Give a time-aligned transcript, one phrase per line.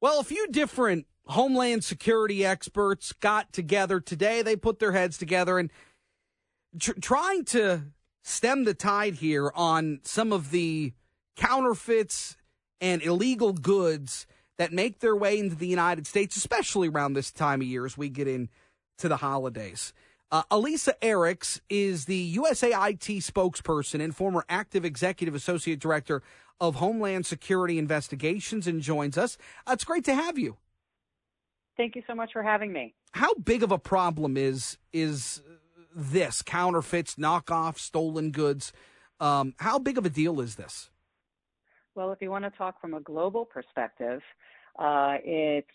[0.00, 4.40] Well, a few different Homeland Security experts got together today.
[4.40, 5.70] They put their heads together and
[6.80, 7.82] tr- trying to
[8.24, 10.94] stem the tide here on some of the
[11.36, 12.36] counterfeits
[12.80, 14.26] and illegal goods
[14.56, 17.98] that make their way into the United States, especially around this time of year as
[17.98, 18.48] we get into
[19.02, 19.92] the holidays.
[20.32, 26.22] Uh, Alysa Erichs is the USAIT spokesperson and former active executive associate director
[26.60, 29.36] of Homeland Security Investigations and joins us.
[29.66, 30.56] Uh, it's great to have you.
[31.76, 32.94] Thank you so much for having me.
[33.12, 35.42] How big of a problem is is
[35.94, 38.72] this counterfeits, knockoff, stolen goods?
[39.18, 40.90] Um, how big of a deal is this?
[41.96, 44.20] Well, if you want to talk from a global perspective,
[44.78, 45.68] uh, it's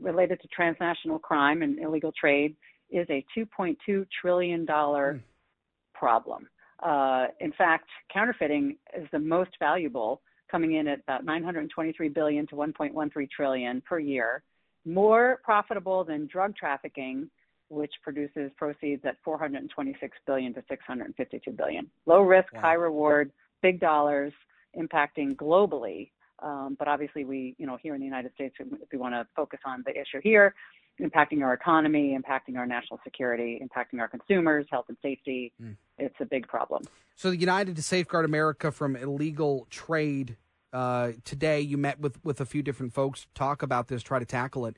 [0.00, 2.56] related to transnational crime and illegal trade
[2.90, 5.98] is a 2.2 trillion dollar mm.
[5.98, 6.48] problem.
[6.82, 12.54] Uh, in fact, counterfeiting is the most valuable, coming in at about 923 billion to
[12.54, 14.42] 1.13 trillion per year,
[14.84, 17.28] more profitable than drug trafficking,
[17.68, 21.88] which produces proceeds at 426 billion to 652 billion.
[22.06, 22.60] Low risk, wow.
[22.60, 23.30] high reward,
[23.62, 24.32] big dollars,
[24.78, 26.10] impacting globally.
[26.42, 29.26] Um, but obviously, we, you know, here in the United States, if we want to
[29.36, 30.54] focus on the issue here,
[31.00, 35.52] impacting our economy, impacting our national security, impacting our consumers, health and safety.
[35.62, 35.76] Mm.
[35.98, 36.84] It's a big problem.
[37.16, 40.36] So, the United to Safeguard America from illegal trade.
[40.72, 44.18] Uh, today, you met with with a few different folks to talk about this, try
[44.18, 44.76] to tackle it.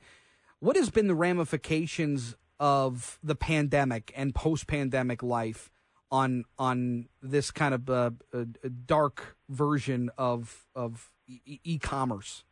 [0.59, 5.69] What has been the ramifications of the pandemic and post pandemic life
[6.13, 12.45] on on this kind of uh, a dark version of of e commerce?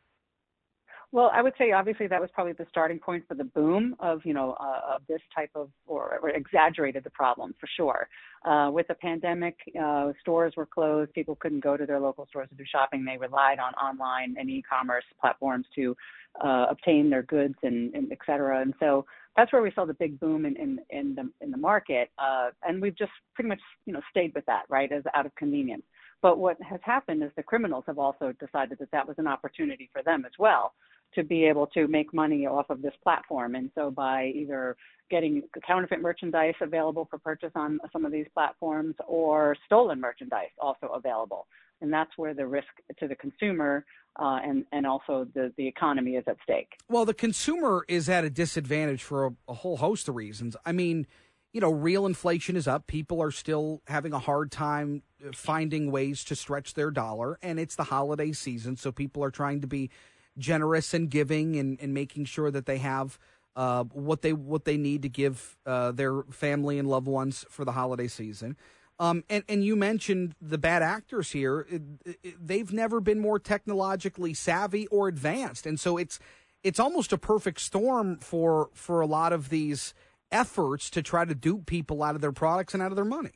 [1.14, 4.22] Well, I would say obviously that was probably the starting point for the boom of
[4.26, 8.08] you know uh, of this type of or, or, exaggerated the problem for sure.
[8.46, 11.14] Uh, with the pandemic, uh, stores were closed.
[11.14, 13.06] People couldn't go to their local stores to do shopping.
[13.06, 15.96] They relied on online and e-commerce platforms to
[16.44, 18.62] uh, obtain their goods and, and et cetera.
[18.62, 19.06] And so
[19.36, 22.10] that's where we saw the big boom in in, in the in the market.
[22.18, 25.36] Uh, and we've just pretty much you know stayed with that right as out of
[25.36, 25.84] convenience.
[26.22, 29.90] But what has happened is the criminals have also decided that that was an opportunity
[29.92, 30.74] for them as well
[31.16, 33.56] to be able to make money off of this platform.
[33.56, 34.78] And so by either
[35.10, 40.88] getting counterfeit merchandise available for purchase on some of these platforms or stolen merchandise also
[40.88, 41.48] available.
[41.82, 42.68] And that's where the risk
[43.00, 43.86] to the consumer
[44.18, 46.74] uh, and and also the the economy is at stake.
[46.90, 50.56] Well, the consumer is at a disadvantage for a, a whole host of reasons.
[50.66, 51.08] I mean,
[51.54, 52.88] you know, real inflation is up.
[52.88, 55.04] People are still having a hard time
[55.34, 59.62] finding ways to stretch their dollar, and it's the holiday season, so people are trying
[59.62, 59.90] to be
[60.38, 63.20] generous and giving and, and making sure that they have
[63.56, 67.66] uh, what they what they need to give uh, their family and loved ones for
[67.66, 68.58] the holiday season.
[69.02, 71.66] Um, and, and you mentioned the bad actors here.
[71.72, 76.20] It, it, they've never been more technologically savvy or advanced, and so it's
[76.64, 79.96] it's almost a perfect storm for for a lot of these
[80.32, 83.32] efforts to try to dupe people out of their products and out of their money.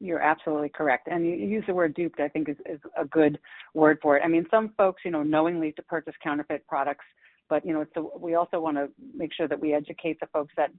[0.00, 1.08] You're absolutely correct.
[1.10, 3.40] And you use the word duped, I think is, is a good
[3.74, 4.22] word for it.
[4.24, 7.04] I mean, some folks, you know, knowingly to purchase counterfeit products,
[7.48, 7.84] but, you know,
[8.16, 10.70] we also want to make sure that we educate the folks that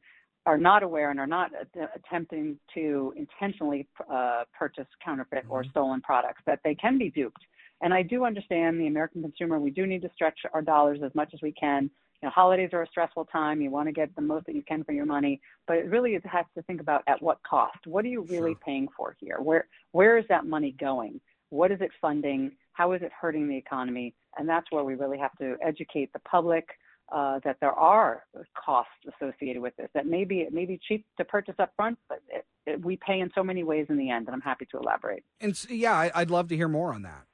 [0.46, 1.52] are not aware and are not
[1.96, 5.52] attempting to intentionally uh, purchase counterfeit mm-hmm.
[5.52, 7.42] or stolen products, that they can be duped.
[7.82, 9.60] And I do understand the American consumer.
[9.60, 11.90] We do need to stretch our dollars as much as we can
[12.22, 13.62] you know, holidays are a stressful time.
[13.62, 16.14] You want to get the most that you can for your money, but it really
[16.14, 17.78] has to think about at what cost.
[17.86, 18.62] What are you really sure.
[18.66, 19.38] paying for here?
[19.40, 21.22] Where where is that money going?
[21.50, 22.52] What is it funding?
[22.74, 24.14] How is it hurting the economy?
[24.38, 26.68] And that's where we really have to educate the public
[27.12, 28.24] uh, that there are
[28.56, 29.90] costs associated with this.
[29.94, 33.20] That maybe it may be cheap to purchase up front, but it, it, we pay
[33.20, 34.28] in so many ways in the end.
[34.28, 35.24] And I'm happy to elaborate.
[35.40, 37.26] And yeah, I'd love to hear more on that.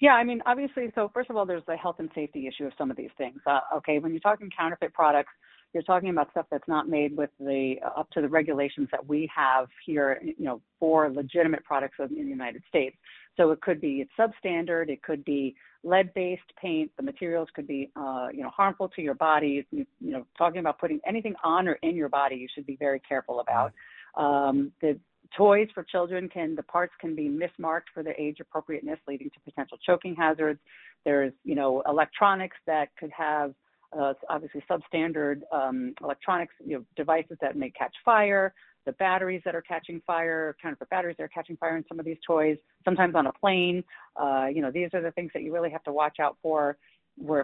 [0.00, 2.72] Yeah, I mean, obviously, so first of all, there's the health and safety issue of
[2.76, 3.38] some of these things.
[3.46, 5.32] Uh, okay, when you're talking counterfeit products,
[5.74, 9.06] you're talking about stuff that's not made with the uh, up to the regulations that
[9.06, 12.96] we have here, you know, for legitimate products in the United States.
[13.36, 16.92] So it could be substandard, it could be lead-based paint.
[16.96, 19.66] The materials could be, uh, you know, harmful to your body.
[19.72, 22.76] You, you know, talking about putting anything on or in your body, you should be
[22.76, 23.72] very careful about.
[24.16, 24.98] Um, the
[25.36, 29.40] toys for children can the parts can be mismarked for their age appropriateness leading to
[29.40, 30.60] potential choking hazards
[31.04, 33.52] there's you know electronics that could have
[33.98, 38.54] uh, obviously substandard um, electronics you know devices that may catch fire
[38.86, 42.04] the batteries that are catching fire counterfeit batteries that are catching fire in some of
[42.04, 43.82] these toys sometimes on a plane
[44.20, 46.76] uh, you know these are the things that you really have to watch out for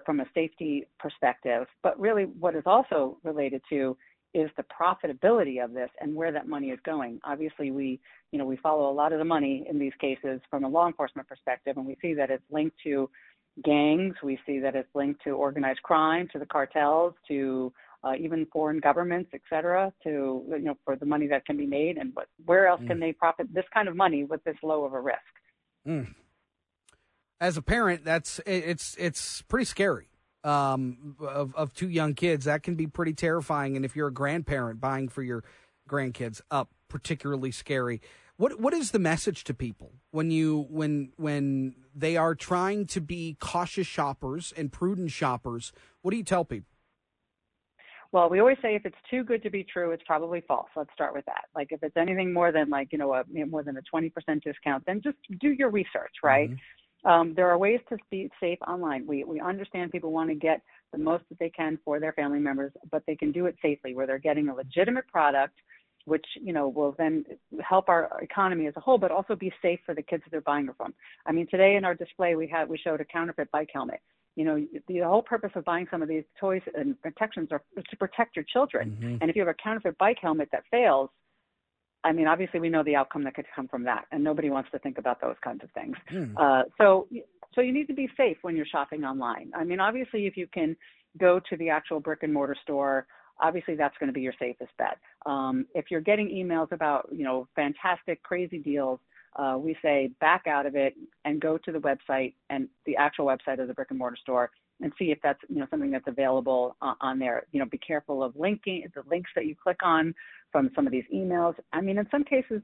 [0.04, 3.96] from a safety perspective but really what is also related to
[4.32, 7.20] is the profitability of this and where that money is going.
[7.24, 7.98] Obviously, we,
[8.30, 10.86] you know, we follow a lot of the money in these cases from a law
[10.86, 13.10] enforcement perspective, and we see that it's linked to
[13.64, 14.16] gangs.
[14.22, 18.80] We see that it's linked to organized crime, to the cartels, to uh, even foreign
[18.80, 22.28] governments, et cetera, to you know for the money that can be made, and what,
[22.46, 22.88] where else mm.
[22.88, 25.18] can they profit this kind of money with this low of a risk?
[25.86, 26.14] Mm.
[27.40, 30.06] As a parent, that's it's it's pretty scary.
[30.42, 33.76] Um, of of two young kids, that can be pretty terrifying.
[33.76, 35.44] And if you're a grandparent buying for your
[35.88, 38.00] grandkids, up particularly scary.
[38.40, 42.98] What what is the message to people when you when when they are trying to
[42.98, 45.74] be cautious shoppers and prudent shoppers?
[46.00, 46.72] What do you tell people?
[48.12, 50.68] Well, we always say if it's too good to be true, it's probably false.
[50.74, 51.44] Let's start with that.
[51.54, 54.42] Like if it's anything more than like you know a more than a twenty percent
[54.42, 56.48] discount, then just do your research, right?
[56.48, 57.10] Mm-hmm.
[57.10, 59.06] Um, there are ways to be safe online.
[59.06, 60.62] We we understand people want to get
[60.92, 63.94] the most that they can for their family members, but they can do it safely,
[63.94, 65.56] where they're getting a legitimate product,
[66.04, 67.24] which you know will then
[67.60, 70.40] help our economy as a whole, but also be safe for the kids that they're
[70.40, 70.94] buying it from.
[71.26, 74.00] I mean, today in our display we had we showed a counterfeit bike helmet
[74.36, 77.96] you know, the whole purpose of buying some of these toys and protections are to
[77.96, 78.96] protect your children.
[78.98, 79.16] Mm-hmm.
[79.20, 81.10] And if you have a counterfeit bike helmet that fails,
[82.04, 84.70] I mean, obviously we know the outcome that could come from that, and nobody wants
[84.70, 85.96] to think about those kinds of things.
[86.10, 86.34] Mm.
[86.38, 87.08] Uh, so,
[87.54, 89.52] so you need to be safe when you're shopping online.
[89.54, 90.76] I mean, obviously, if you can
[91.18, 93.06] go to the actual brick and mortar store,
[93.40, 94.98] obviously that's going to be your safest bet.
[95.26, 99.00] Um, if you're getting emails about, you know, fantastic, crazy deals,
[99.36, 100.94] uh, we say back out of it
[101.24, 104.50] and go to the website and the actual website of the brick and mortar store
[104.80, 107.46] and see if that's you know something that's available uh, on there.
[107.52, 110.14] You know, be careful of linking the links that you click on
[110.50, 111.54] from some of these emails.
[111.72, 112.62] I mean, in some cases,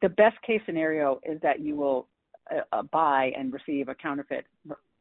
[0.00, 2.08] the best case scenario is that you will
[2.50, 4.46] uh, uh buy and receive a counterfeit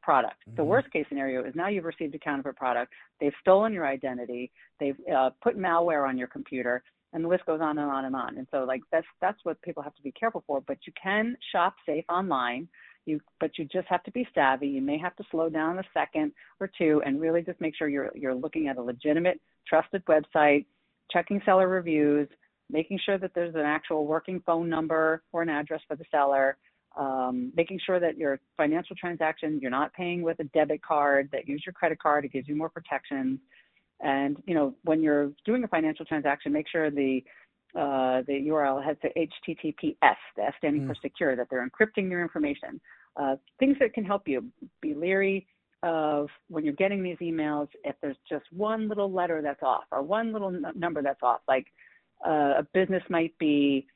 [0.06, 0.38] product.
[0.48, 0.58] Mm-hmm.
[0.58, 2.94] The worst case scenario is now you've received a counterfeit product.
[3.20, 4.52] They've stolen your identity.
[4.80, 6.84] They've uh, put malware on your computer
[7.16, 8.38] and the list goes on and on and on.
[8.38, 10.62] And so like that's that's what people have to be careful for.
[10.62, 12.68] But you can shop safe online.
[13.06, 14.68] You but you just have to be savvy.
[14.68, 17.88] You may have to slow down a second or two and really just make sure
[17.88, 20.66] you're you're looking at a legitimate, trusted website,
[21.10, 22.28] checking seller reviews,
[22.70, 26.58] making sure that there's an actual working phone number or an address for the seller.
[26.98, 31.46] Um, making sure that your financial transaction you're not paying with a debit card that
[31.46, 33.40] use your credit card it gives you more protections
[34.02, 37.24] and you know, when you're doing a financial transaction, make sure the
[37.76, 40.88] uh, the URL has the HTTPS, the S standing mm.
[40.88, 42.80] for secure, that they're encrypting your information.
[43.18, 44.46] Uh, things that can help you.
[44.82, 45.48] Be leery
[45.84, 50.02] of when you're getting these emails if there's just one little letter that's off or
[50.02, 51.42] one little n- number that's off.
[51.48, 51.68] Like
[52.26, 53.88] uh, a business might be,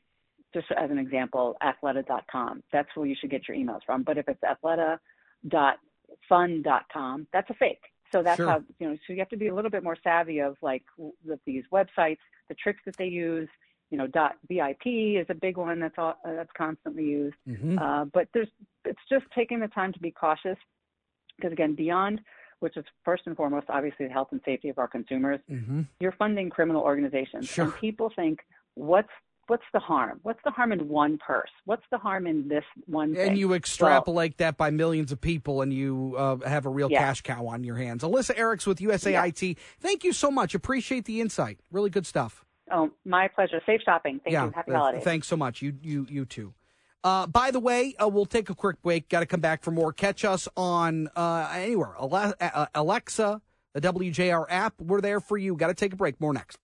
[0.54, 2.64] just as an example, athleta.com.
[2.72, 4.02] That's where you should get your emails from.
[4.04, 7.84] But if it's athleta.fun.com, that's a fake.
[8.12, 8.48] So that's sure.
[8.48, 8.98] how you know.
[9.06, 12.18] So you have to be a little bit more savvy of like with these websites,
[12.48, 13.48] the tricks that they use.
[13.92, 17.36] You know, dot VIP is a big one that's all, uh, that's constantly used.
[17.48, 17.80] Mm-hmm.
[17.80, 18.50] Uh, but there's
[18.86, 20.58] it's just taking the time to be cautious
[21.36, 22.22] because again, beyond
[22.60, 25.40] which is first and foremost, obviously, the health and safety of our consumers.
[25.50, 25.82] Mm-hmm.
[26.00, 27.66] You're funding criminal organizations, sure.
[27.66, 28.40] and people think,
[28.76, 29.10] what's
[29.50, 30.20] what's the harm?
[30.24, 31.50] What's the harm in one purse?
[31.66, 33.30] What's the harm in this one thing?
[33.30, 36.92] And you extrapolate well, that by millions of people, and you uh, have a real
[36.92, 37.00] yeah.
[37.00, 38.04] cash cow on your hands.
[38.04, 39.42] Alysa Erichs with USAIT.
[39.42, 39.64] Yeah.
[39.80, 40.54] Thank you so much.
[40.56, 41.60] Appreciate the insight.
[41.72, 42.46] Really good stuff.
[42.72, 43.62] Oh, my pleasure.
[43.66, 44.22] Safe shopping.
[44.24, 44.52] Thank yeah, you.
[44.52, 45.04] Happy uh, holidays.
[45.04, 45.62] Thanks so much.
[45.62, 46.54] You, you, you too.
[47.04, 49.10] Uh, by the way, uh, we'll take a quick break.
[49.10, 49.94] Got to come back for more.
[49.94, 51.96] Catch us on uh, anywhere.
[52.00, 53.42] Uh, Alexa,
[53.74, 54.80] the WJR app.
[54.80, 55.56] We're there for you.
[55.56, 56.20] Got to take a break.
[56.20, 56.60] More next.